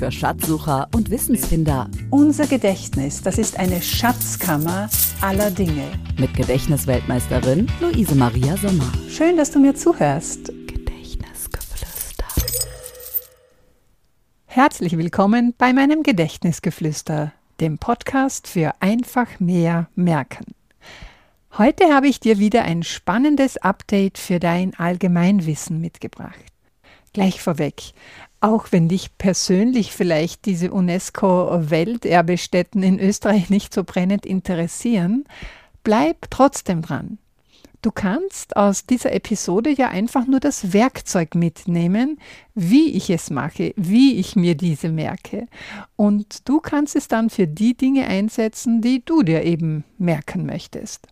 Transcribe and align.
für 0.00 0.10
Schatzsucher 0.10 0.88
und 0.94 1.10
Wissensfinder. 1.10 1.90
Unser 2.08 2.46
Gedächtnis, 2.46 3.20
das 3.20 3.36
ist 3.36 3.58
eine 3.58 3.82
Schatzkammer 3.82 4.88
aller 5.20 5.50
Dinge. 5.50 5.84
Mit 6.18 6.32
Gedächtnisweltmeisterin 6.32 7.70
Luise 7.82 8.14
Maria 8.14 8.56
Sommer. 8.56 8.90
Schön, 9.10 9.36
dass 9.36 9.50
du 9.50 9.58
mir 9.58 9.74
zuhörst. 9.74 10.46
Gedächtnisgeflüster. 10.66 12.24
Herzlich 14.46 14.96
willkommen 14.96 15.52
bei 15.58 15.74
meinem 15.74 16.02
Gedächtnisgeflüster, 16.02 17.34
dem 17.60 17.76
Podcast 17.76 18.48
für 18.48 18.72
einfach 18.80 19.38
mehr 19.38 19.90
merken. 19.96 20.46
Heute 21.58 21.92
habe 21.92 22.08
ich 22.08 22.20
dir 22.20 22.38
wieder 22.38 22.62
ein 22.62 22.84
spannendes 22.84 23.58
Update 23.58 24.16
für 24.16 24.40
dein 24.40 24.72
Allgemeinwissen 24.78 25.78
mitgebracht. 25.78 26.40
Gleich 27.12 27.42
vorweg, 27.42 27.92
auch 28.40 28.68
wenn 28.70 28.88
dich 28.88 29.18
persönlich 29.18 29.92
vielleicht 29.92 30.46
diese 30.46 30.72
UNESCO-Welterbestätten 30.72 32.82
in 32.82 32.98
Österreich 32.98 33.50
nicht 33.50 33.74
so 33.74 33.84
brennend 33.84 34.26
interessieren, 34.26 35.24
bleib 35.84 36.28
trotzdem 36.30 36.82
dran. 36.82 37.18
Du 37.82 37.90
kannst 37.90 38.56
aus 38.56 38.84
dieser 38.84 39.14
Episode 39.14 39.70
ja 39.70 39.88
einfach 39.88 40.26
nur 40.26 40.38
das 40.38 40.74
Werkzeug 40.74 41.34
mitnehmen, 41.34 42.18
wie 42.54 42.90
ich 42.90 43.08
es 43.08 43.30
mache, 43.30 43.72
wie 43.76 44.16
ich 44.16 44.36
mir 44.36 44.54
diese 44.54 44.90
merke. 44.90 45.46
Und 45.96 46.46
du 46.46 46.60
kannst 46.60 46.94
es 46.94 47.08
dann 47.08 47.30
für 47.30 47.46
die 47.46 47.74
Dinge 47.74 48.06
einsetzen, 48.06 48.82
die 48.82 49.02
du 49.02 49.22
dir 49.22 49.44
eben 49.44 49.84
merken 49.96 50.44
möchtest. 50.44 51.08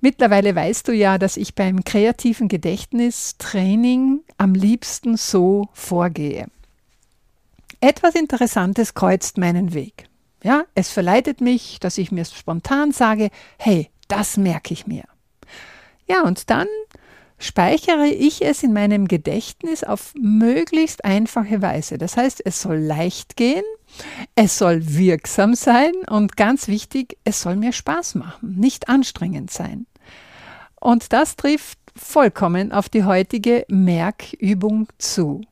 Mittlerweile 0.00 0.54
weißt 0.54 0.88
du 0.88 0.92
ja, 0.92 1.18
dass 1.18 1.36
ich 1.36 1.54
beim 1.54 1.84
kreativen 1.84 2.48
Gedächtnistraining 2.48 4.20
am 4.36 4.54
liebsten 4.54 5.16
so 5.16 5.68
vorgehe. 5.72 6.46
Etwas 7.80 8.14
Interessantes 8.14 8.94
kreuzt 8.94 9.38
meinen 9.38 9.74
Weg. 9.74 10.08
Ja, 10.42 10.64
es 10.74 10.90
verleitet 10.90 11.40
mich, 11.40 11.80
dass 11.80 11.98
ich 11.98 12.12
mir 12.12 12.24
spontan 12.24 12.92
sage, 12.92 13.30
hey, 13.58 13.90
das 14.08 14.36
merke 14.36 14.72
ich 14.74 14.86
mir. 14.86 15.04
Ja, 16.08 16.22
und 16.22 16.50
dann 16.50 16.68
speichere 17.38 18.06
ich 18.06 18.42
es 18.42 18.62
in 18.62 18.72
meinem 18.72 19.08
Gedächtnis 19.08 19.84
auf 19.84 20.14
möglichst 20.18 21.04
einfache 21.04 21.62
Weise. 21.62 21.98
Das 21.98 22.16
heißt, 22.16 22.42
es 22.44 22.62
soll 22.62 22.78
leicht 22.78 23.36
gehen, 23.36 23.64
es 24.34 24.58
soll 24.58 24.80
wirksam 24.96 25.54
sein 25.54 25.92
und 26.08 26.36
ganz 26.36 26.68
wichtig, 26.68 27.18
es 27.24 27.42
soll 27.42 27.56
mir 27.56 27.72
Spaß 27.72 28.14
machen, 28.14 28.56
nicht 28.58 28.88
anstrengend 28.88 29.50
sein. 29.50 29.86
Und 30.80 31.12
das 31.12 31.36
trifft 31.36 31.78
vollkommen 31.94 32.72
auf 32.72 32.88
die 32.88 33.04
heutige 33.04 33.64
Merkübung 33.68 34.88
zu. 34.98 35.42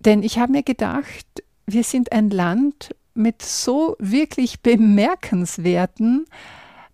Denn 0.00 0.22
ich 0.22 0.38
habe 0.38 0.52
mir 0.52 0.62
gedacht, 0.62 1.26
wir 1.66 1.84
sind 1.84 2.12
ein 2.12 2.30
Land 2.30 2.94
mit 3.14 3.42
so 3.42 3.96
wirklich 3.98 4.60
bemerkenswerten 4.60 6.26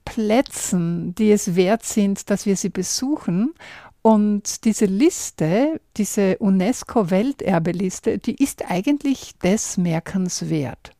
Plätzen, 0.04 1.14
die 1.14 1.32
es 1.32 1.56
wert 1.56 1.84
sind, 1.84 2.30
dass 2.30 2.46
wir 2.46 2.56
sie 2.56 2.68
besuchen. 2.68 3.54
Und 4.02 4.64
diese 4.64 4.84
Liste, 4.84 5.80
diese 5.96 6.36
UNESCO-Welterbeliste, 6.38 8.18
die 8.18 8.42
ist 8.42 8.70
eigentlich 8.70 9.38
des 9.38 9.76
Merkens 9.76 10.50
wert. 10.50 10.92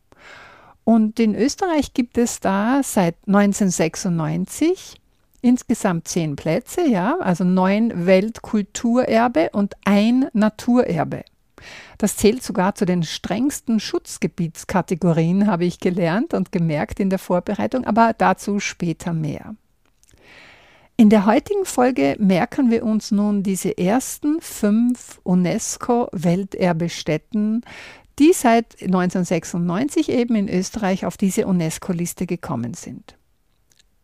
Und 0.83 1.19
in 1.19 1.35
Österreich 1.35 1.93
gibt 1.93 2.17
es 2.17 2.39
da 2.39 2.81
seit 2.83 3.15
1996 3.27 5.01
insgesamt 5.41 6.07
zehn 6.07 6.35
Plätze, 6.35 6.87
ja, 6.87 7.17
also 7.19 7.43
neun 7.43 8.07
Weltkulturerbe 8.07 9.51
und 9.51 9.75
ein 9.85 10.27
Naturerbe. 10.33 11.23
Das 11.97 12.17
zählt 12.17 12.43
sogar 12.43 12.75
zu 12.75 12.85
den 12.85 13.03
strengsten 13.03 13.79
Schutzgebietskategorien, 13.79 15.47
habe 15.47 15.63
ich 15.65 15.79
gelernt 15.79 16.33
und 16.33 16.51
gemerkt 16.51 16.99
in 16.99 17.09
der 17.09 17.19
Vorbereitung, 17.19 17.85
aber 17.85 18.13
dazu 18.17 18.59
später 18.59 19.13
mehr. 19.13 19.55
In 20.97 21.09
der 21.09 21.25
heutigen 21.25 21.65
Folge 21.65 22.15
merken 22.19 22.71
wir 22.71 22.85
uns 22.85 23.11
nun 23.11 23.43
diese 23.43 23.77
ersten 23.77 24.39
fünf 24.39 25.19
UNESCO-Welterbestätten, 25.23 27.65
die 28.17 28.31
seit 28.31 28.81
1996 28.81 30.07
eben 30.07 30.35
in 30.35 30.47
Österreich 30.47 31.05
auf 31.05 31.17
diese 31.17 31.47
UNESCO-Liste 31.47 32.25
gekommen 32.25 32.75
sind. 32.75 33.17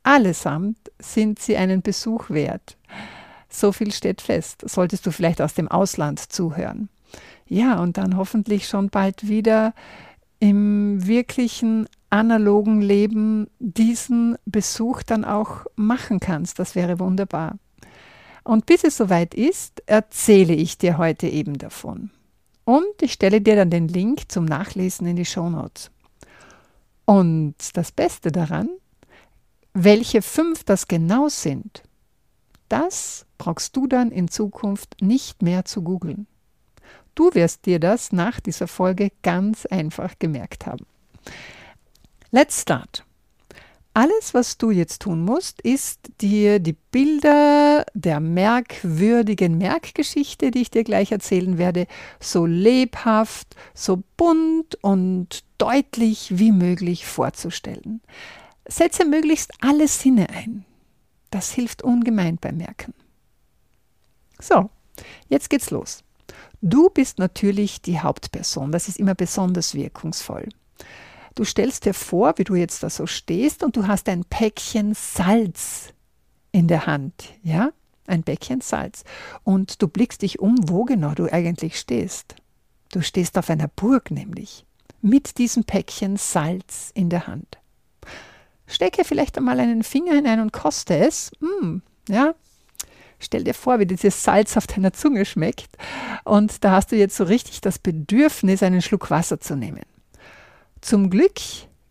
Allesamt 0.03 0.91
sind 0.99 1.39
sie 1.39 1.55
einen 1.55 1.81
Besuch 1.81 2.29
wert. 2.29 2.75
So 3.47 3.71
viel 3.71 3.93
steht 3.93 4.21
fest. 4.21 4.67
Solltest 4.67 5.05
du 5.05 5.11
vielleicht 5.11 5.41
aus 5.41 5.53
dem 5.53 5.69
Ausland 5.69 6.19
zuhören. 6.19 6.89
Ja, 7.51 7.81
und 7.81 7.97
dann 7.97 8.15
hoffentlich 8.15 8.65
schon 8.65 8.89
bald 8.89 9.27
wieder 9.27 9.73
im 10.39 11.05
wirklichen 11.05 11.89
analogen 12.09 12.79
Leben 12.81 13.47
diesen 13.59 14.37
Besuch 14.45 15.03
dann 15.03 15.25
auch 15.25 15.65
machen 15.75 16.21
kannst. 16.21 16.59
Das 16.59 16.75
wäre 16.75 16.97
wunderbar. 16.99 17.57
Und 18.45 18.67
bis 18.67 18.85
es 18.85 18.95
soweit 18.95 19.33
ist, 19.33 19.83
erzähle 19.85 20.53
ich 20.53 20.77
dir 20.77 20.97
heute 20.97 21.27
eben 21.27 21.57
davon. 21.57 22.11
Und 22.63 23.01
ich 23.01 23.11
stelle 23.11 23.41
dir 23.41 23.57
dann 23.57 23.69
den 23.69 23.89
Link 23.89 24.31
zum 24.31 24.45
Nachlesen 24.45 25.05
in 25.05 25.17
die 25.17 25.25
Shownotes. 25.25 25.91
Und 27.03 27.55
das 27.73 27.91
Beste 27.91 28.31
daran, 28.31 28.69
welche 29.73 30.21
fünf 30.21 30.63
das 30.63 30.87
genau 30.87 31.27
sind, 31.27 31.83
das 32.69 33.25
brauchst 33.37 33.75
du 33.75 33.87
dann 33.87 34.09
in 34.09 34.29
Zukunft 34.29 35.01
nicht 35.01 35.41
mehr 35.41 35.65
zu 35.65 35.81
googeln. 35.81 36.27
Du 37.15 37.33
wirst 37.33 37.65
dir 37.65 37.79
das 37.79 38.11
nach 38.11 38.39
dieser 38.39 38.67
Folge 38.67 39.11
ganz 39.21 39.65
einfach 39.65 40.13
gemerkt 40.19 40.65
haben. 40.65 40.85
Let's 42.31 42.61
start. 42.61 43.05
Alles, 43.93 44.33
was 44.33 44.57
du 44.57 44.71
jetzt 44.71 45.01
tun 45.01 45.25
musst, 45.25 45.59
ist 45.61 45.99
dir 46.21 46.59
die 46.59 46.77
Bilder 46.91 47.85
der 47.93 48.21
merkwürdigen 48.21 49.57
Merkgeschichte, 49.57 50.49
die 50.49 50.61
ich 50.61 50.71
dir 50.71 50.85
gleich 50.85 51.11
erzählen 51.11 51.57
werde, 51.57 51.87
so 52.21 52.45
lebhaft, 52.45 53.57
so 53.73 54.01
bunt 54.15 54.75
und 54.81 55.43
deutlich 55.57 56.37
wie 56.37 56.53
möglich 56.53 57.05
vorzustellen. 57.05 58.01
Setze 58.65 59.03
möglichst 59.03 59.51
alle 59.59 59.89
Sinne 59.89 60.29
ein. 60.29 60.63
Das 61.29 61.51
hilft 61.51 61.81
ungemein 61.81 62.37
beim 62.37 62.57
Merken. 62.57 62.93
So, 64.39 64.69
jetzt 65.27 65.49
geht's 65.49 65.69
los. 65.69 66.05
Du 66.61 66.89
bist 66.89 67.17
natürlich 67.17 67.81
die 67.81 67.99
Hauptperson. 67.99 68.71
Das 68.71 68.87
ist 68.87 68.99
immer 68.99 69.15
besonders 69.15 69.73
wirkungsvoll. 69.73 70.49
Du 71.33 71.43
stellst 71.43 71.85
dir 71.85 71.93
vor, 71.93 72.33
wie 72.37 72.43
du 72.43 72.55
jetzt 72.55 72.83
da 72.83 72.89
so 72.89 73.07
stehst 73.07 73.63
und 73.63 73.75
du 73.75 73.87
hast 73.87 74.07
ein 74.09 74.25
Päckchen 74.25 74.93
Salz 74.93 75.93
in 76.51 76.67
der 76.67 76.85
Hand, 76.85 77.33
ja? 77.41 77.71
Ein 78.05 78.23
Päckchen 78.23 78.61
Salz. 78.61 79.03
Und 79.43 79.81
du 79.81 79.87
blickst 79.87 80.21
dich 80.21 80.39
um, 80.39 80.55
wo 80.69 80.83
genau 80.83 81.13
du 81.13 81.31
eigentlich 81.31 81.79
stehst. 81.79 82.35
Du 82.91 83.01
stehst 83.01 83.37
auf 83.37 83.49
einer 83.49 83.69
Burg 83.69 84.11
nämlich, 84.11 84.65
mit 85.01 85.37
diesem 85.37 85.63
Päckchen 85.63 86.17
Salz 86.17 86.91
in 86.93 87.09
der 87.09 87.27
Hand. 87.27 87.57
Stecke 88.67 89.05
vielleicht 89.05 89.37
einmal 89.37 89.59
einen 89.59 89.83
Finger 89.83 90.13
hinein 90.13 90.41
und 90.41 90.51
koste 90.51 90.97
es. 90.97 91.31
Mm, 91.39 91.77
ja, 92.09 92.35
Stell 93.21 93.43
dir 93.43 93.53
vor, 93.53 93.79
wie 93.79 93.85
dieses 93.85 94.23
Salz 94.23 94.57
auf 94.57 94.67
deiner 94.67 94.93
Zunge 94.93 95.25
schmeckt. 95.25 95.77
Und 96.25 96.63
da 96.63 96.71
hast 96.71 96.91
du 96.91 96.97
jetzt 96.97 97.15
so 97.15 97.23
richtig 97.23 97.61
das 97.61 97.79
Bedürfnis, 97.79 98.63
einen 98.63 98.81
Schluck 98.81 99.09
Wasser 99.11 99.39
zu 99.39 99.55
nehmen. 99.55 99.83
Zum 100.81 101.09
Glück 101.11 101.39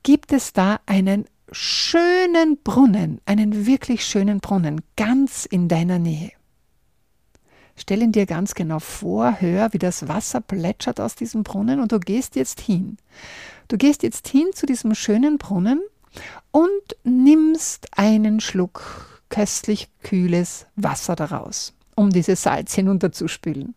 gibt 0.03 0.33
es 0.33 0.53
da 0.53 0.81
einen 0.87 1.25
schönen 1.53 2.59
Brunnen, 2.63 3.21
einen 3.27 3.67
wirklich 3.67 4.05
schönen 4.05 4.41
Brunnen, 4.41 4.83
ganz 4.97 5.47
in 5.47 5.69
deiner 5.69 5.99
Nähe. 5.99 6.33
Stell 7.77 8.03
ihn 8.03 8.13
dir 8.13 8.27
ganz 8.27 8.55
genau 8.55 8.79
vor, 8.79 9.41
hör, 9.41 9.73
wie 9.73 9.79
das 9.79 10.07
Wasser 10.09 10.41
plätschert 10.41 11.01
aus 11.01 11.15
diesem 11.15 11.45
Brunnen 11.45 11.81
und 11.81 11.93
du 11.93 11.99
gehst 11.99 12.37
jetzt 12.37 12.61
hin. 12.61 12.99
Du 13.69 13.79
gehst 13.79 14.03
jetzt 14.03 14.29
hin 14.29 14.49
zu 14.53 14.67
diesem 14.67 14.95
schönen 14.95 15.39
Brunnen 15.39 15.81
und 16.51 16.71
nimmst 17.05 17.87
einen 17.97 18.41
Schluck 18.41 19.10
köstlich 19.31 19.89
kühles 20.03 20.67
Wasser 20.77 21.17
daraus, 21.17 21.73
um 21.97 22.11
dieses 22.11 22.43
Salz 22.43 22.75
hinunterzuspülen. 22.75 23.75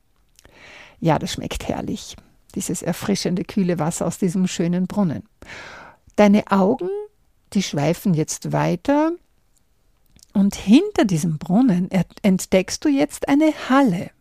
Ja, 1.00 1.20
das 1.20 1.34
schmeckt 1.34 1.68
herrlich, 1.68 2.16
dieses 2.56 2.82
erfrischende 2.82 3.44
kühle 3.44 3.80
Wasser 3.80 4.06
aus 4.06 4.18
diesem 4.18 4.48
schönen 4.48 4.88
Brunnen. 4.88 5.24
Deine 6.16 6.52
Augen, 6.52 6.90
die 7.54 7.64
schweifen 7.64 8.14
jetzt 8.14 8.52
weiter 8.52 9.14
und 10.34 10.56
hinter 10.56 11.06
diesem 11.06 11.38
Brunnen 11.38 11.90
entdeckst 12.22 12.84
du 12.84 12.90
jetzt 12.90 13.30
eine 13.30 13.54
Halle. 13.70 14.12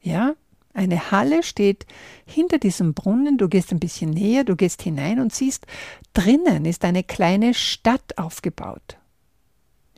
Ja, 0.00 0.34
eine 0.74 1.10
Halle 1.10 1.42
steht 1.42 1.86
hinter 2.24 2.58
diesem 2.58 2.94
Brunnen, 2.94 3.36
du 3.36 3.48
gehst 3.48 3.72
ein 3.72 3.80
bisschen 3.80 4.10
näher, 4.10 4.44
du 4.44 4.56
gehst 4.56 4.82
hinein 4.82 5.20
und 5.20 5.32
siehst, 5.32 5.66
drinnen 6.14 6.64
ist 6.64 6.84
eine 6.84 7.04
kleine 7.04 7.54
Stadt 7.54 8.16
aufgebaut. 8.16 8.96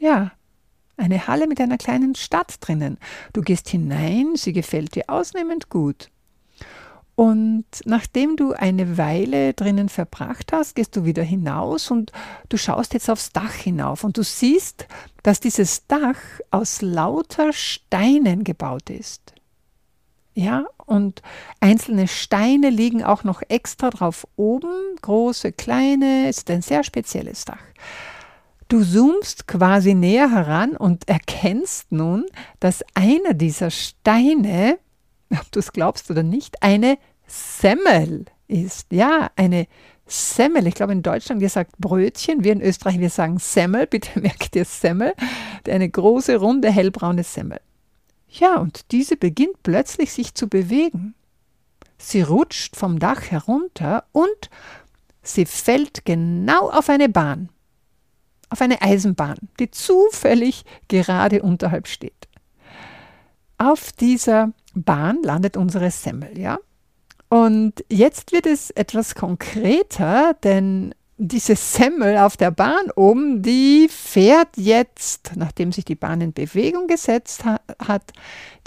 Ja, 0.05 0.33
eine 0.99 1.29
Halle 1.29 1.47
mit 1.47 1.59
einer 1.63 1.79
kleinen 1.79 2.15
Stadt 2.15 2.57
drinnen. 2.61 2.99
Du 3.33 3.41
gehst 3.41 3.71
hinein, 3.71 4.37
sie 4.37 4.53
gefällt 4.53 4.97
dir 4.97 5.05
ausnehmend 5.07 5.71
gut. 5.71 6.11
Und 7.15 7.65
nachdem 7.87 8.37
du 8.37 8.53
eine 8.53 8.99
Weile 8.99 9.55
drinnen 9.55 9.89
verbracht 9.89 10.53
hast, 10.53 10.75
gehst 10.75 10.95
du 10.95 11.07
wieder 11.07 11.23
hinaus 11.23 11.91
und 11.91 12.13
du 12.51 12.59
schaust 12.59 12.93
jetzt 12.93 13.09
aufs 13.09 13.31
Dach 13.31 13.55
hinauf 13.55 14.05
und 14.05 14.19
du 14.19 14.23
siehst, 14.23 14.87
dass 15.23 15.41
dieses 15.41 15.87
Dach 15.87 16.19
aus 16.51 16.83
lauter 16.83 17.55
Steinen 17.55 18.45
gebaut 18.45 18.91
ist. 18.91 19.33
Ja, 20.35 20.67
und 20.85 21.23
einzelne 21.61 22.09
Steine 22.09 22.69
liegen 22.69 23.03
auch 23.03 23.25
noch 23.25 23.41
extra 23.49 23.89
drauf 23.89 24.27
oben, 24.37 24.97
große, 25.01 25.53
kleine, 25.53 26.29
ist 26.29 26.51
ein 26.51 26.61
sehr 26.61 26.85
spezielles 26.85 27.47
Dach. 27.47 27.63
Du 28.69 28.83
zoomst 28.83 29.47
quasi 29.47 29.95
näher 29.95 30.31
heran 30.31 30.77
und 30.77 31.09
erkennst 31.09 31.93
nun, 31.93 32.27
dass 32.61 32.83
einer 32.95 33.35
dieser 33.35 33.71
Steine 33.71 34.79
ob 35.41 35.51
du 35.53 35.61
es 35.61 35.73
glaubst 35.73 36.11
oder 36.11 36.23
nicht, 36.23 36.63
eine 36.63 36.99
Semmel 37.27 38.27
ist. 38.47 38.93
Ja, 38.93 39.31
eine 39.37 39.67
Semmel. 40.07 40.67
Ich 40.67 40.75
glaube, 40.75 40.93
in 40.93 41.03
Deutschland 41.03 41.41
gesagt 41.41 41.79
Brötchen, 41.79 42.45
wir 42.45 42.53
in 42.53 42.61
Österreich, 42.61 42.99
wir 42.99 43.11
sagen 43.11 43.39
Semmel. 43.39 43.87
Bitte 43.87 44.19
merkt 44.21 44.55
ihr 44.57 44.65
Semmel. 44.65 45.15
Eine 45.67 45.89
große, 45.89 46.37
runde, 46.37 46.71
hellbraune 46.71 47.25
Semmel. 47.25 47.61
Ja, 48.29 48.57
und 48.57 48.91
diese 48.91 49.17
beginnt 49.17 49.63
plötzlich 49.63 50.13
sich 50.13 50.35
zu 50.35 50.49
bewegen. 50.49 51.15
Sie 51.99 52.23
rutscht 52.23 52.77
vom 52.77 52.99
Dach 52.99 53.31
herunter 53.31 54.05
und 54.13 54.51
sie 55.23 55.47
fällt 55.47 56.05
genau 56.05 56.69
auf 56.69 56.89
eine 56.89 57.09
Bahn, 57.09 57.49
auf 58.55 58.61
eine 58.61 58.81
Eisenbahn, 58.83 59.37
die 59.59 59.69
zufällig 59.73 60.65
gerade 60.87 61.43
unterhalb 61.43 61.89
steht. 61.89 62.29
Auf 63.59 63.91
dieser 63.91 64.53
Bahn 64.75 65.25
landet 65.25 65.57
unsere 65.57 65.91
Semmel, 65.91 66.39
ja. 66.39 66.61
Und 67.29 67.85
jetzt 67.91 68.31
wird 68.31 68.47
es 68.47 68.71
etwas 68.71 69.17
konkreter, 69.17 70.37
denn 70.45 70.95
diese 71.17 71.57
Semmel 71.57 72.17
auf 72.19 72.37
der 72.37 72.53
Bahn 72.53 72.93
oben, 72.95 73.43
die 73.43 73.89
fährt 73.91 74.57
jetzt, 74.57 75.33
nachdem 75.35 75.73
sich 75.73 75.85
die 75.85 75.97
Bahn 75.97 76.21
in 76.21 76.33
Bewegung 76.33 76.87
gesetzt 76.87 77.45
ha 77.45 77.59
hat, 77.81 78.13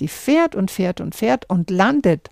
die 0.02 0.10
fährt 0.10 0.54
und 0.54 0.70
fährt 0.70 1.00
und 1.00 1.16
fährt 1.16 1.50
und 1.50 1.70
landet 1.70 2.30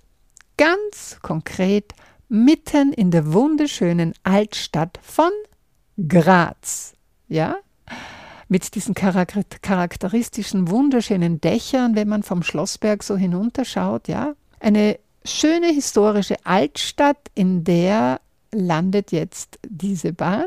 ganz 0.58 1.16
konkret 1.22 1.94
mitten 2.28 2.92
in 2.92 3.10
der 3.10 3.32
wunderschönen 3.32 4.12
Altstadt 4.24 4.98
von 5.02 5.30
Graz. 6.06 6.95
Ja? 7.28 7.56
mit 8.48 8.74
diesen 8.74 8.94
charakteristischen, 8.94 10.70
wunderschönen 10.70 11.40
Dächern, 11.40 11.96
wenn 11.96 12.08
man 12.08 12.22
vom 12.22 12.42
Schlossberg 12.42 13.02
so 13.02 13.16
hinunterschaut, 13.16 14.08
ja. 14.08 14.34
Eine 14.60 14.98
schöne 15.24 15.68
historische 15.68 16.36
Altstadt, 16.44 17.18
in 17.34 17.64
der 17.64 18.20
landet 18.52 19.10
jetzt 19.12 19.58
diese 19.68 20.12
Bahn. 20.12 20.46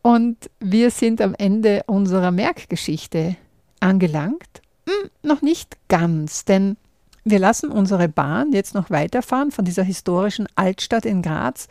Und 0.00 0.50
wir 0.58 0.90
sind 0.90 1.20
am 1.20 1.34
Ende 1.34 1.84
unserer 1.86 2.30
Merkgeschichte 2.30 3.36
angelangt. 3.80 4.62
Hm, 4.88 5.10
noch 5.22 5.42
nicht 5.42 5.76
ganz, 5.88 6.44
denn 6.44 6.76
wir 7.24 7.38
lassen 7.38 7.70
unsere 7.70 8.08
Bahn 8.08 8.52
jetzt 8.52 8.74
noch 8.74 8.90
weiterfahren 8.90 9.52
von 9.52 9.64
dieser 9.64 9.84
historischen 9.84 10.48
Altstadt 10.56 11.04
in 11.04 11.22
Graz 11.22 11.68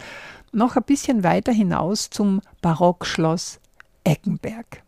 noch 0.54 0.76
ein 0.76 0.84
bisschen 0.84 1.24
weiter 1.24 1.52
hinaus 1.52 2.10
zum 2.10 2.42
Barockschloss 2.62 3.61
Eckenberg. 4.04 4.84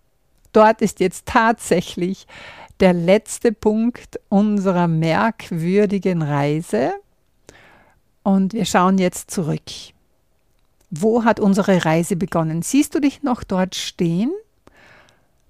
Dort 0.51 0.81
ist 0.81 0.99
jetzt 0.99 1.25
tatsächlich 1.25 2.27
der 2.79 2.93
letzte 2.93 3.51
Punkt 3.51 4.19
unserer 4.29 4.87
merkwürdigen 4.87 6.21
Reise. 6.21 6.93
Und 8.23 8.53
wir 8.53 8.65
schauen 8.65 8.97
jetzt 8.97 9.31
zurück. 9.31 9.61
Wo 10.89 11.23
hat 11.23 11.39
unsere 11.39 11.85
Reise 11.85 12.15
begonnen? 12.15 12.61
Siehst 12.61 12.93
du 12.93 12.99
dich 12.99 13.23
noch 13.23 13.43
dort 13.43 13.75
stehen? 13.75 14.31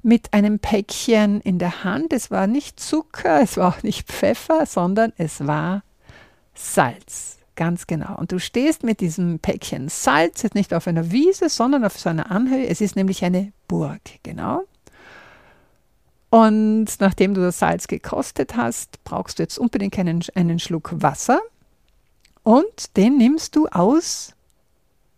Mit 0.01 0.33
einem 0.33 0.59
Päckchen 0.59 1.42
in 1.42 1.59
der 1.59 1.83
Hand. 1.83 2.13
Es 2.13 2.31
war 2.31 2.48
nicht 2.48 2.80
Zucker, 2.80 3.42
es 3.42 3.57
war 3.57 3.69
auch 3.75 3.83
nicht 3.83 4.07
Pfeffer, 4.07 4.66
sondern 4.66 5.13
es 5.18 5.45
war 5.45 5.83
Salz. 6.54 7.38
Ganz 7.56 7.86
genau. 7.86 8.18
Und 8.18 8.32
du 8.32 8.40
stehst 8.40 8.84
mit 8.84 9.00
diesem 9.00 9.40
Päckchen 9.40 9.88
Salz 9.88 10.42
jetzt 10.42 10.56
nicht 10.56 10.74
auf 10.74 10.88
einer 10.88 11.12
Wiese, 11.12 11.50
sondern 11.50 11.86
auf 11.86 12.00
so 12.00 12.10
einer 12.10 12.32
Anhöhe. 12.32 12.68
Es 12.68 12.82
ist 12.82 12.96
nämlich 12.96 13.24
eine 13.24 13.54
Burg, 13.68 14.02
genau. 14.24 14.64
Und 16.32 16.88
nachdem 17.00 17.36
du 17.36 17.42
das 17.42 17.60
Salz 17.60 17.86
gekostet 17.88 18.56
hast, 18.56 19.04
brauchst 19.04 19.38
du 19.38 19.44
jetzt 19.44 19.60
unbedingt 19.60 20.00
einen, 20.00 20.24
einen 20.34 20.58
Schluck 20.58 20.90
Wasser. 20.96 21.40
Und 22.42 22.98
den 22.98 23.18
nimmst 23.20 23.56
du 23.56 23.68
aus, 23.68 24.34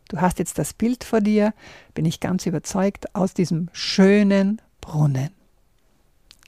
du 0.10 0.20
hast 0.20 0.40
jetzt 0.40 0.60
das 0.60 0.74
Bild 0.74 1.06
vor 1.06 1.22
dir, 1.22 1.54
bin 1.94 2.04
ich 2.04 2.20
ganz 2.20 2.46
überzeugt, 2.46 3.16
aus 3.16 3.34
diesem 3.34 3.70
schönen 3.72 4.62
Brunnen. 4.82 5.30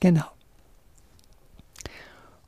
Genau. 0.01 0.25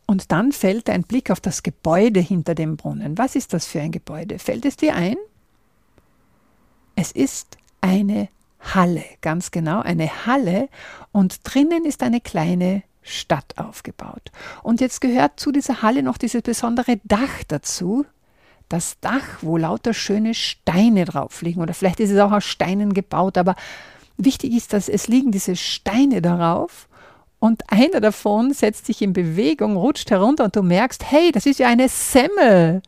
Und 0.10 0.32
dann 0.32 0.52
fällt 0.52 0.90
ein 0.90 1.04
Blick 1.04 1.30
auf 1.30 1.40
das 1.40 1.62
Gebäude 1.62 2.20
hinter 2.20 2.56
dem 2.56 2.78
Brunnen. 2.78 3.20
Was 3.20 3.36
ist 3.36 3.54
das 3.54 3.68
für 3.68 3.80
ein 3.80 3.92
Gebäude? 3.92 4.40
Fällt 4.40 4.66
es 4.66 4.76
dir 4.76 4.96
ein? 4.96 5.18
Es 6.96 7.12
ist 7.12 7.60
eine 7.80 8.28
Halle, 8.60 9.04
ganz 9.22 9.52
genau, 9.52 9.82
eine 9.82 10.26
Halle 10.26 10.68
und 11.12 11.42
drinnen 11.44 11.86
ist 11.86 12.02
eine 12.02 12.22
kleine 12.22 12.82
Stadt 13.04 13.60
aufgebaut. 13.60 14.32
Und 14.64 14.82
jetzt 14.82 15.00
gehört 15.00 15.40
zu 15.40 15.52
dieser 15.52 15.84
Halle 15.84 16.02
noch 16.02 16.18
dieses 16.18 16.42
besondere 16.42 17.00
Dach 17.04 17.44
dazu. 17.48 18.04
Das 18.68 19.00
Dach, 19.02 19.44
wo 19.44 19.58
lauter 19.58 19.94
schöne 19.94 20.34
Steine 20.34 21.06
drauf 21.06 21.44
liegen. 21.44 21.62
Oder 21.62 21.76
vielleicht 21.76 22.00
ist 22.00 22.10
es 22.10 22.20
auch 22.20 22.32
aus 22.32 22.46
Steinen 22.46 22.96
gebaut, 22.96 23.38
aber 23.38 23.56
wichtig 24.18 24.54
ist, 24.54 24.74
dass 24.74 24.90
es 24.90 25.08
liegen 25.08 25.32
diese 25.32 25.56
Steine 25.56 26.20
darauf 26.24 26.89
und 27.40 27.64
einer 27.72 28.02
davon 28.02 28.54
setzt 28.54 28.86
sich 28.86 29.02
in 29.02 29.14
Bewegung, 29.14 29.78
rutscht 29.78 30.12
herunter 30.12 30.46
und 30.46 30.56
du 30.56 30.62
merkst, 30.62 31.10
hey, 31.10 31.32
das 31.32 31.46
ist 31.46 31.60
ja 31.60 31.68
eine 31.68 31.88
Semmel. 31.88 32.82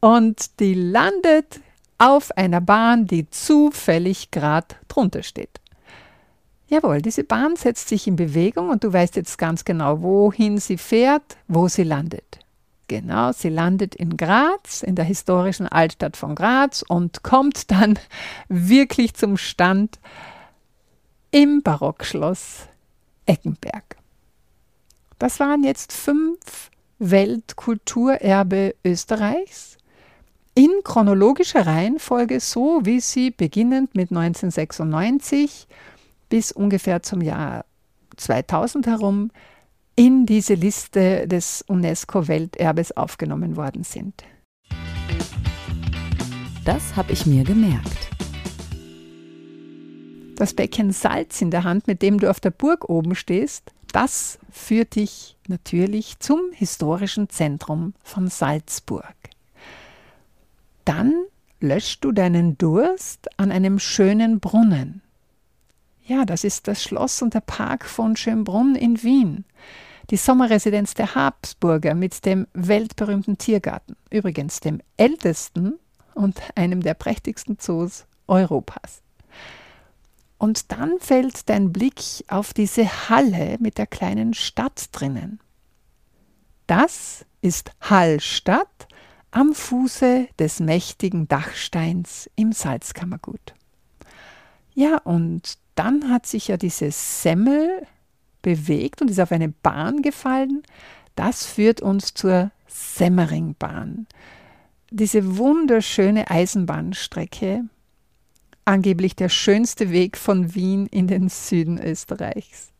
Und 0.00 0.60
die 0.60 0.74
landet 0.74 1.60
auf 1.98 2.36
einer 2.36 2.60
Bahn, 2.60 3.06
die 3.06 3.30
zufällig 3.30 4.30
gerade 4.30 4.74
drunter 4.88 5.22
steht. 5.22 5.60
Jawohl, 6.68 7.00
diese 7.00 7.22
Bahn 7.22 7.54
setzt 7.54 7.88
sich 7.88 8.08
in 8.08 8.16
Bewegung 8.16 8.70
und 8.70 8.82
du 8.82 8.92
weißt 8.92 9.14
jetzt 9.14 9.38
ganz 9.38 9.64
genau, 9.64 10.02
wohin 10.02 10.58
sie 10.58 10.78
fährt, 10.78 11.36
wo 11.46 11.68
sie 11.68 11.84
landet. 11.84 12.40
Genau, 12.88 13.32
sie 13.32 13.48
landet 13.48 13.94
in 13.94 14.16
Graz, 14.16 14.82
in 14.82 14.96
der 14.96 15.04
historischen 15.04 15.66
Altstadt 15.68 16.16
von 16.16 16.34
Graz 16.34 16.84
und 16.86 17.22
kommt 17.22 17.70
dann 17.70 17.98
wirklich 18.48 19.14
zum 19.14 19.36
Stand 19.36 20.00
im 21.30 21.62
Barockschloss 21.62 22.68
Eckenberg. 23.26 23.96
Das 25.18 25.40
waren 25.40 25.64
jetzt 25.64 25.92
fünf 25.92 26.70
Weltkulturerbe 26.98 28.74
Österreichs 28.84 29.76
in 30.54 30.70
chronologischer 30.84 31.66
Reihenfolge, 31.66 32.40
so 32.40 32.80
wie 32.84 33.00
sie 33.00 33.30
beginnend 33.30 33.94
mit 33.94 34.10
1996 34.10 35.68
bis 36.28 36.52
ungefähr 36.52 37.02
zum 37.02 37.20
Jahr 37.20 37.66
2000 38.16 38.86
herum 38.86 39.30
in 39.96 40.26
diese 40.26 40.54
Liste 40.54 41.28
des 41.28 41.62
UNESCO-Welterbes 41.68 42.96
aufgenommen 42.96 43.56
worden 43.56 43.84
sind. 43.84 44.24
Das 46.64 46.96
habe 46.96 47.12
ich 47.12 47.26
mir 47.26 47.44
gemerkt. 47.44 48.15
Das 50.36 50.54
Becken 50.54 50.92
Salz 50.92 51.40
in 51.42 51.50
der 51.50 51.64
Hand, 51.64 51.86
mit 51.86 52.02
dem 52.02 52.20
du 52.20 52.30
auf 52.30 52.40
der 52.40 52.50
Burg 52.50 52.88
oben 52.88 53.14
stehst, 53.14 53.72
das 53.92 54.38
führt 54.50 54.96
dich 54.96 55.36
natürlich 55.48 56.18
zum 56.20 56.40
historischen 56.52 57.28
Zentrum 57.28 57.94
von 58.02 58.28
Salzburg 58.28 59.14
dann 60.86 61.26
löscht 61.60 62.04
du 62.04 62.12
deinen 62.12 62.56
Durst 62.56 63.28
an 63.38 63.52
einem 63.52 63.78
schönen 63.78 64.40
Brunnen. 64.40 65.02
Ja, 66.06 66.24
das 66.24 66.44
ist 66.44 66.68
das 66.68 66.82
Schloss 66.82 67.20
und 67.20 67.34
der 67.34 67.40
Park 67.40 67.84
von 67.84 68.16
Schönbrunn 68.16 68.76
in 68.76 69.02
Wien. 69.02 69.44
Die 70.10 70.16
Sommerresidenz 70.16 70.94
der 70.94 71.16
Habsburger 71.16 71.94
mit 71.94 72.24
dem 72.24 72.46
weltberühmten 72.54 73.36
Tiergarten, 73.36 73.96
übrigens 74.08 74.60
dem 74.60 74.80
ältesten 74.96 75.74
und 76.14 76.40
einem 76.54 76.80
der 76.80 76.94
prächtigsten 76.94 77.58
Zoos 77.58 78.06
Europas. 78.28 79.02
Und 80.38 80.72
dann 80.72 80.98
fällt 80.98 81.48
dein 81.48 81.72
Blick 81.72 82.00
auf 82.28 82.52
diese 82.52 83.08
Halle 83.08 83.56
mit 83.60 83.78
der 83.78 83.86
kleinen 83.86 84.34
Stadt 84.34 84.88
drinnen. 84.92 85.40
Das 86.66 87.24
ist 87.40 87.70
Hallstatt 87.80 88.88
am 89.30 89.54
Fuße 89.54 90.28
des 90.38 90.60
mächtigen 90.60 91.28
Dachsteins 91.28 92.28
im 92.36 92.52
Salzkammergut. 92.52 93.54
Ja, 94.74 94.98
und 94.98 95.58
dann 95.74 96.10
hat 96.10 96.26
sich 96.26 96.48
ja 96.48 96.56
diese 96.56 96.90
Semmel 96.90 97.86
bewegt 98.42 99.00
und 99.00 99.10
ist 99.10 99.20
auf 99.20 99.32
eine 99.32 99.48
Bahn 99.48 100.02
gefallen. 100.02 100.62
Das 101.14 101.46
führt 101.46 101.80
uns 101.80 102.14
zur 102.14 102.50
Semmeringbahn. 102.66 104.06
diese 104.90 105.36
wunderschöne 105.36 106.30
Eisenbahnstrecke, 106.30 107.64
angeblich 108.66 109.16
der 109.16 109.30
schönste 109.30 109.90
Weg 109.90 110.18
von 110.18 110.54
Wien 110.54 110.86
in 110.86 111.06
den 111.06 111.30
Süden 111.30 111.80
Österreichs. 111.80 112.72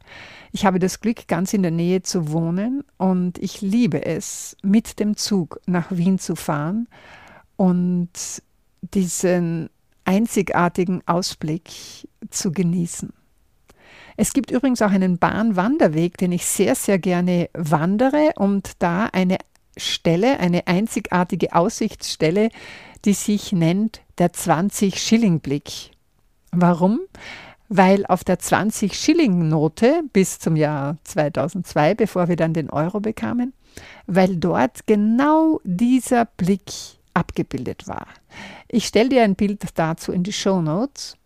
Ich 0.52 0.66
habe 0.66 0.78
das 0.78 1.00
Glück, 1.00 1.28
ganz 1.28 1.54
in 1.54 1.62
der 1.62 1.70
Nähe 1.70 2.02
zu 2.02 2.30
wohnen 2.30 2.84
und 2.98 3.38
ich 3.38 3.60
liebe 3.60 4.04
es, 4.04 4.56
mit 4.62 5.00
dem 5.00 5.16
Zug 5.16 5.60
nach 5.66 5.90
Wien 5.90 6.18
zu 6.18 6.36
fahren 6.36 6.88
und 7.56 8.10
diesen 8.82 9.70
einzigartigen 10.04 11.02
Ausblick 11.06 11.70
zu 12.30 12.52
genießen. 12.52 13.12
Es 14.16 14.32
gibt 14.32 14.50
übrigens 14.50 14.80
auch 14.80 14.90
einen 14.90 15.18
Bahnwanderweg, 15.18 16.16
den 16.16 16.32
ich 16.32 16.46
sehr, 16.46 16.74
sehr 16.74 16.98
gerne 16.98 17.50
wandere 17.52 18.32
und 18.36 18.72
da 18.78 19.06
eine 19.12 19.36
Stelle, 19.76 20.40
eine 20.40 20.66
einzigartige 20.66 21.54
Aussichtsstelle, 21.54 22.50
die 23.04 23.12
sich 23.12 23.52
nennt 23.52 24.00
der 24.18 24.32
20-Schilling-Blick. 24.32 25.90
Warum? 26.52 27.00
Weil 27.68 28.06
auf 28.06 28.24
der 28.24 28.38
20-Schilling-Note 28.38 30.02
bis 30.12 30.38
zum 30.38 30.56
Jahr 30.56 30.96
2002, 31.04 31.94
bevor 31.94 32.28
wir 32.28 32.36
dann 32.36 32.54
den 32.54 32.70
Euro 32.70 33.00
bekamen, 33.00 33.52
weil 34.06 34.36
dort 34.36 34.86
genau 34.86 35.60
dieser 35.64 36.24
Blick 36.24 36.72
abgebildet 37.14 37.88
war. 37.88 38.06
Ich 38.68 38.86
stelle 38.86 39.08
dir 39.08 39.22
ein 39.22 39.36
Bild 39.36 39.62
dazu 39.74 40.12
in 40.12 40.22
die 40.22 40.32
Show 40.32 40.60
Notes. 40.60 41.16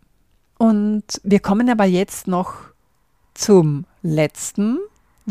Und 0.59 1.05
wir 1.23 1.41
kommen 1.41 1.69
aber 1.71 1.85
jetzt 1.85 2.27
noch 2.27 2.55
zum 3.35 3.87
letzten 4.03 4.79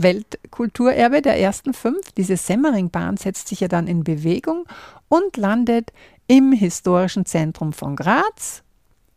Weltkulturerbe 0.03 1.21
der 1.21 1.39
ersten 1.39 1.73
fünf. 1.73 2.11
Diese 2.13 2.37
Semmeringbahn 2.37 3.17
setzt 3.17 3.47
sich 3.47 3.59
ja 3.59 3.67
dann 3.67 3.87
in 3.87 4.03
Bewegung 4.03 4.65
und 5.07 5.37
landet 5.37 5.91
im 6.27 6.51
historischen 6.51 7.25
Zentrum 7.25 7.73
von 7.73 7.95
Graz 7.95 8.63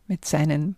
mit 0.07 0.25
seinen 0.25 0.75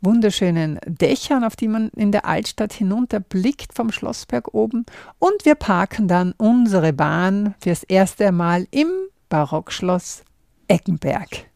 wunderschönen 0.00 0.78
Dächern, 0.86 1.44
auf 1.44 1.56
die 1.56 1.68
man 1.68 1.88
in 1.90 2.12
der 2.12 2.26
Altstadt 2.26 2.72
hinunterblickt 2.72 3.74
vom 3.74 3.90
Schlossberg 3.90 4.54
oben. 4.54 4.86
Und 5.18 5.44
wir 5.44 5.54
parken 5.54 6.08
dann 6.08 6.34
unsere 6.36 6.92
Bahn 6.92 7.54
fürs 7.58 7.84
erste 7.84 8.30
Mal 8.32 8.66
im 8.70 8.88
Barockschloss 9.28 10.22
Eckenberg. 10.68 11.46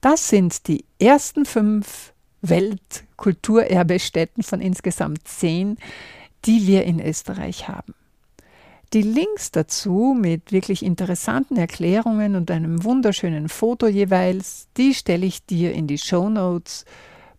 Das 0.00 0.28
sind 0.28 0.68
die 0.68 0.84
ersten 0.98 1.44
fünf 1.44 2.14
Weltkulturerbestätten 2.42 4.42
von 4.42 4.62
insgesamt 4.62 5.28
zehn, 5.28 5.76
die 6.44 6.66
wir 6.66 6.84
in 6.84 7.00
Österreich 7.00 7.68
haben. 7.68 7.94
Die 8.92 9.02
Links 9.02 9.52
dazu 9.52 10.16
mit 10.18 10.50
wirklich 10.50 10.84
interessanten 10.84 11.56
Erklärungen 11.56 12.34
und 12.34 12.50
einem 12.50 12.82
wunderschönen 12.82 13.48
Foto 13.48 13.86
jeweils, 13.86 14.66
die 14.76 14.94
stelle 14.94 15.26
ich 15.26 15.46
dir 15.46 15.72
in 15.72 15.86
die 15.86 15.98
Show 15.98 16.28
Notes. 16.28 16.84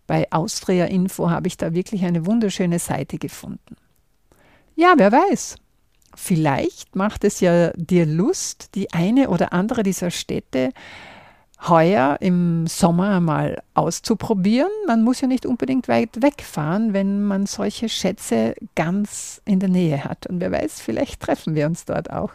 Bei 0.06 0.26
Austria 0.30 0.86
Info 0.86 1.28
habe 1.28 1.48
ich 1.48 1.58
da 1.58 1.74
wirklich 1.74 2.04
eine 2.04 2.24
wunderschöne 2.24 2.78
Seite 2.78 3.18
gefunden. 3.18 3.76
Ja, 4.76 4.94
wer 4.96 5.12
weiß. 5.12 5.56
Vielleicht 6.14 6.96
macht 6.96 7.24
es 7.24 7.40
ja 7.40 7.70
dir 7.76 8.06
Lust, 8.06 8.74
die 8.74 8.92
eine 8.92 9.28
oder 9.28 9.52
andere 9.52 9.82
dieser 9.82 10.10
Städte 10.10 10.70
heuer 11.68 12.16
im 12.20 12.66
Sommer 12.66 13.20
mal 13.20 13.62
auszuprobieren. 13.74 14.70
Man 14.86 15.02
muss 15.02 15.20
ja 15.20 15.28
nicht 15.28 15.46
unbedingt 15.46 15.88
weit 15.88 16.22
wegfahren, 16.22 16.92
wenn 16.92 17.22
man 17.22 17.46
solche 17.46 17.88
Schätze 17.88 18.54
ganz 18.74 19.40
in 19.44 19.60
der 19.60 19.68
Nähe 19.68 20.04
hat. 20.04 20.26
Und 20.26 20.40
wer 20.40 20.50
weiß, 20.50 20.80
vielleicht 20.80 21.20
treffen 21.20 21.54
wir 21.54 21.66
uns 21.66 21.84
dort 21.84 22.10
auch. 22.10 22.32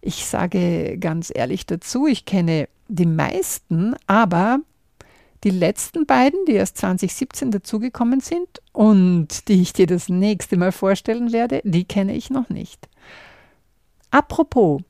Ich 0.00 0.26
sage 0.26 0.98
ganz 0.98 1.32
ehrlich 1.34 1.66
dazu, 1.66 2.06
ich 2.06 2.24
kenne 2.24 2.68
die 2.88 3.06
meisten, 3.06 3.94
aber 4.06 4.60
die 5.44 5.50
letzten 5.50 6.06
beiden, 6.06 6.44
die 6.46 6.52
erst 6.52 6.78
2017 6.78 7.50
dazugekommen 7.50 8.20
sind 8.20 8.48
und 8.72 9.48
die 9.48 9.62
ich 9.62 9.72
dir 9.72 9.86
das 9.86 10.08
nächste 10.08 10.56
Mal 10.56 10.72
vorstellen 10.72 11.32
werde, 11.32 11.60
die 11.64 11.84
kenne 11.84 12.14
ich 12.14 12.30
noch 12.30 12.48
nicht. 12.48 12.88
Apropos, 14.10 14.82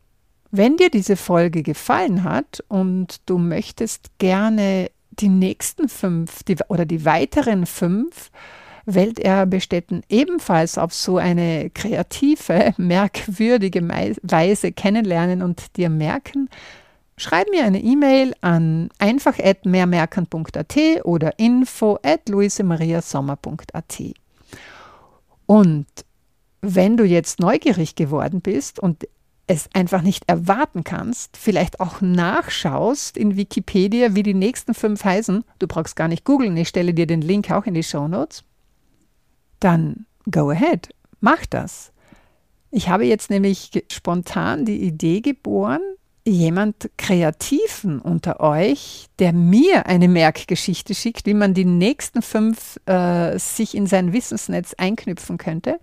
wenn 0.57 0.77
dir 0.77 0.91
diese 0.91 1.17
Folge 1.17 1.63
gefallen 1.63 2.25
hat 2.25 2.65
und 2.69 3.21
du 3.27 3.39
möchtest 3.39 4.11
gerne 4.19 4.91
die 5.11 5.29
nächsten 5.29 5.89
fünf 5.89 6.43
die, 6.45 6.57
oder 6.69 6.85
die 6.85 7.05
weiteren 7.05 7.67
fünf 7.67 8.31
Welterbestätten 8.87 10.03
ebenfalls 10.09 10.79
auf 10.79 10.95
so 10.95 11.19
eine 11.19 11.71
kreative, 11.71 12.75
merkwürdige 12.77 13.83
Weise 14.23 14.71
kennenlernen 14.73 15.43
und 15.43 15.77
dir 15.77 15.91
merken, 15.91 16.49
schreib 17.17 17.51
mir 17.51 17.65
eine 17.65 17.83
E-Mail 17.83 18.35
an 18.41 18.91
einfach@mehrmerken.at 18.99 20.77
oder 21.05 21.37
info@luisemariasommer.at. 21.39 24.03
Und 25.47 25.87
wenn 26.61 26.97
du 26.97 27.05
jetzt 27.05 27.41
neugierig 27.41 27.97
geworden 27.97 28.41
bist 28.41 28.81
und 28.81 29.07
es 29.47 29.69
einfach 29.73 30.03
nicht 30.03 30.25
erwarten 30.29 30.83
kannst, 30.83 31.37
vielleicht 31.37 31.81
auch 31.81 32.01
nachschaust 32.01 33.17
in 33.17 33.37
Wikipedia, 33.37 34.15
wie 34.15 34.23
die 34.23 34.35
nächsten 34.35 34.75
fünf 34.75 35.05
heißen, 35.05 35.45
du 35.59 35.67
brauchst 35.67 35.95
gar 35.95 36.09
nicht 36.09 36.25
googeln, 36.25 36.57
ich 36.57 36.69
stelle 36.69 36.95
dir 36.95 37.07
den 37.07 37.21
Link 37.21 37.51
auch 37.51 37.65
in 37.65 37.75
die 37.75 37.85
Show 37.85 38.09
Notes, 38.09 38.45
dann 39.61 40.07
go 40.31 40.51
ahead, 40.51 40.89
mach 41.21 41.47
das. 41.47 41.93
Ich 42.73 42.89
habe 42.89 43.05
jetzt 43.05 43.31
nämlich 43.31 43.71
spontan 43.91 44.65
die 44.65 44.83
Idee 44.83 45.21
geboren, 45.21 45.81
jemand 46.27 46.91
Kreativen 46.99 48.01
unter 48.01 48.41
euch, 48.41 49.07
der 49.21 49.33
mir 49.33 49.87
eine 49.87 50.09
Merkgeschichte 50.09 50.95
schickt, 50.95 51.25
wie 51.27 51.35
man 51.35 51.55
die 51.55 51.65
nächsten 51.65 52.21
fünf 52.21 52.81
äh, 52.87 53.39
sich 53.39 53.77
in 53.77 53.87
sein 53.87 54.13
Wissensnetz 54.13 54.75
einknüpfen 54.75 55.39
könnte, 55.39 55.79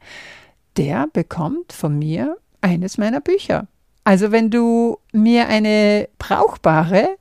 der 0.76 1.08
bekommt 1.14 1.72
von 1.72 1.98
mir 1.98 2.38
eines 2.64 2.98
meiner 2.98 3.22
Bücher. 3.22 3.68
Also 4.04 4.32
wenn 4.32 4.50
du 4.50 4.98
mir 5.12 5.48
eine 5.48 6.10
brauchbare, 6.18 7.18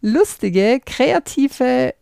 lustige, 0.00 0.80
kreative 0.84 1.94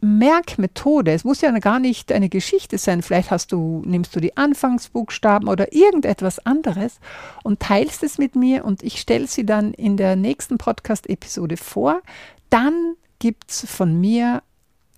Merkmethode, 0.00 1.12
es 1.12 1.24
muss 1.24 1.40
ja 1.40 1.50
gar 1.58 1.78
nicht 1.78 2.12
eine 2.12 2.28
Geschichte 2.28 2.78
sein, 2.78 3.02
vielleicht 3.02 3.30
hast 3.30 3.52
du, 3.52 3.82
nimmst 3.86 4.14
du 4.14 4.20
die 4.20 4.36
Anfangsbuchstaben 4.36 5.48
oder 5.48 5.72
irgendetwas 5.72 6.44
anderes 6.44 7.00
und 7.42 7.60
teilst 7.60 8.02
es 8.02 8.18
mit 8.18 8.36
mir 8.36 8.64
und 8.64 8.82
ich 8.82 9.00
stelle 9.00 9.26
sie 9.26 9.46
dann 9.46 9.72
in 9.72 9.96
der 9.96 10.16
nächsten 10.16 10.58
Podcast-Episode 10.58 11.56
vor, 11.56 12.02
dann 12.50 12.96
gibt 13.18 13.50
es 13.50 13.64
von 13.70 13.98
mir 14.00 14.42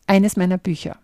eines 0.07 0.37
meiner 0.37 0.59
Bücher. 0.59 0.97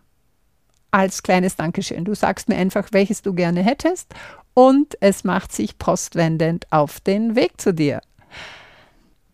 Als 0.91 1.23
kleines 1.23 1.57
Dankeschön. 1.57 2.05
Du 2.05 2.15
sagst 2.15 2.49
mir 2.49 2.57
einfach, 2.57 2.89
welches 2.93 3.23
du 3.23 3.33
gerne 3.33 3.63
hättest 3.63 4.15
und 4.55 4.97
es 5.01 5.25
macht 5.25 5.53
sich 5.53 5.79
postwendend 5.79 6.67
auf 6.71 7.01
den 7.01 7.35
Weg 7.37 7.61
zu 7.61 7.73
dir. 7.73 8.01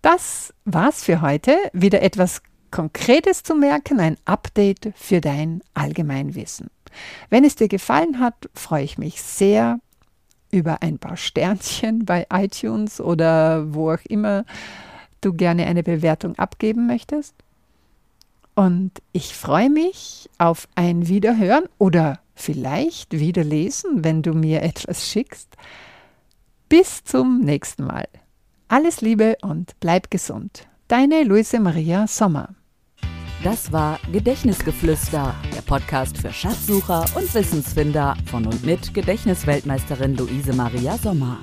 Das 0.02 0.54
war's 0.64 1.02
für 1.02 1.20
heute. 1.20 1.56
Wieder 1.72 2.02
etwas 2.02 2.42
Konkretes 2.70 3.42
zu 3.42 3.54
merken, 3.54 3.98
ein 4.00 4.16
Update 4.24 4.92
für 4.94 5.20
dein 5.20 5.62
Allgemeinwissen. 5.74 6.68
Wenn 7.30 7.44
es 7.44 7.56
dir 7.56 7.68
gefallen 7.68 8.20
hat, 8.20 8.48
freue 8.54 8.84
ich 8.84 8.98
mich 8.98 9.22
sehr 9.22 9.80
über 10.50 10.82
ein 10.82 10.98
paar 10.98 11.16
Sternchen 11.16 12.04
bei 12.06 12.26
iTunes 12.32 13.00
oder 13.00 13.74
wo 13.74 13.92
auch 13.92 14.04
immer 14.08 14.44
du 15.20 15.32
gerne 15.32 15.66
eine 15.66 15.82
Bewertung 15.82 16.38
abgeben 16.38 16.86
möchtest. 16.86 17.34
Und 18.54 18.92
ich 19.12 19.34
freue 19.34 19.70
mich 19.70 20.28
auf 20.38 20.68
ein 20.74 21.06
Wiederhören 21.06 21.64
oder 21.78 22.20
vielleicht 22.38 23.12
wieder 23.12 23.44
lesen, 23.44 24.04
wenn 24.04 24.22
du 24.22 24.32
mir 24.32 24.62
etwas 24.70 25.08
schickst. 25.08 25.54
Bis 26.68 27.02
zum 27.04 27.40
nächsten 27.40 27.84
Mal. 27.84 28.06
Alles 28.68 29.00
Liebe 29.00 29.36
und 29.42 29.72
bleib 29.80 30.10
gesund. 30.10 30.68
Deine 30.88 31.22
Luise 31.22 31.60
Maria 31.60 32.06
Sommer. 32.06 32.54
Das 33.42 33.72
war 33.72 34.00
Gedächtnisgeflüster, 34.12 35.34
der 35.54 35.62
Podcast 35.62 36.18
für 36.18 36.32
Schatzsucher 36.32 37.04
und 37.14 37.32
Wissensfinder 37.34 38.16
von 38.26 38.46
und 38.46 38.64
mit 38.64 38.92
Gedächtnisweltmeisterin 38.92 40.16
Luise 40.16 40.52
Maria 40.52 40.98
Sommer. 40.98 41.38